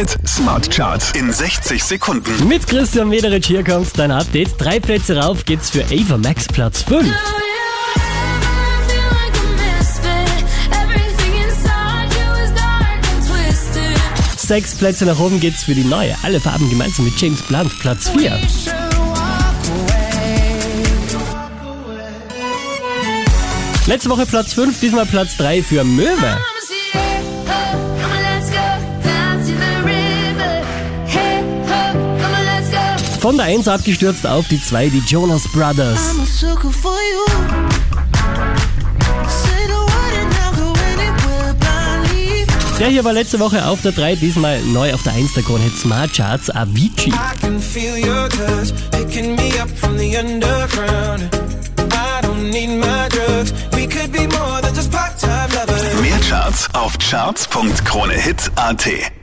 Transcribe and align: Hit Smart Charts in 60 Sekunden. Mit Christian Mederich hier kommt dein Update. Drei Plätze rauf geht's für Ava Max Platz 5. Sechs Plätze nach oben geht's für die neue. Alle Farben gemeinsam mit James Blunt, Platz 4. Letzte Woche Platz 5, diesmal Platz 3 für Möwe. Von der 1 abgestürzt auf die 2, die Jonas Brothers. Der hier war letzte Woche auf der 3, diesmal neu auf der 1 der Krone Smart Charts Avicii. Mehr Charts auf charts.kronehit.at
Hit 0.00 0.16
Smart 0.26 0.70
Charts 0.70 1.12
in 1.12 1.30
60 1.30 1.84
Sekunden. 1.84 2.48
Mit 2.48 2.66
Christian 2.66 3.10
Mederich 3.10 3.44
hier 3.44 3.62
kommt 3.62 3.98
dein 3.98 4.10
Update. 4.10 4.48
Drei 4.56 4.80
Plätze 4.80 5.18
rauf 5.18 5.44
geht's 5.44 5.68
für 5.68 5.84
Ava 5.84 6.16
Max 6.16 6.46
Platz 6.46 6.82
5. 6.84 7.06
Sechs 14.38 14.74
Plätze 14.74 15.04
nach 15.04 15.18
oben 15.18 15.38
geht's 15.38 15.64
für 15.64 15.74
die 15.74 15.84
neue. 15.84 16.16
Alle 16.22 16.40
Farben 16.40 16.70
gemeinsam 16.70 17.04
mit 17.04 17.20
James 17.20 17.42
Blunt, 17.42 17.78
Platz 17.80 18.08
4. 18.08 18.40
Letzte 23.86 24.08
Woche 24.08 24.24
Platz 24.24 24.54
5, 24.54 24.80
diesmal 24.80 25.04
Platz 25.04 25.36
3 25.36 25.62
für 25.62 25.84
Möwe. 25.84 26.38
Von 33.20 33.36
der 33.36 33.46
1 33.46 33.68
abgestürzt 33.68 34.26
auf 34.26 34.48
die 34.48 34.58
2, 34.58 34.88
die 34.88 35.00
Jonas 35.00 35.46
Brothers. 35.48 36.00
Der 42.78 42.88
hier 42.88 43.04
war 43.04 43.12
letzte 43.12 43.38
Woche 43.38 43.66
auf 43.66 43.82
der 43.82 43.92
3, 43.92 44.16
diesmal 44.16 44.62
neu 44.62 44.94
auf 44.94 45.02
der 45.02 45.12
1 45.12 45.34
der 45.34 45.42
Krone 45.42 45.70
Smart 45.78 46.14
Charts 46.14 46.48
Avicii. 46.48 47.12
Mehr 56.00 56.20
Charts 56.26 56.68
auf 56.72 56.96
charts.kronehit.at 56.98 59.19